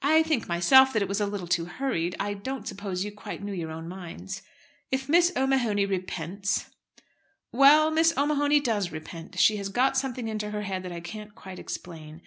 [0.00, 2.16] "I think myself that it was a little too hurried.
[2.18, 4.40] I don't suppose you quite knew your own minds."
[4.90, 6.70] "If Miss O'Mahony repents"
[7.52, 9.38] "Well, Miss O'Mahony does repent.
[9.38, 12.20] She has got something into her head that I can't quite explain.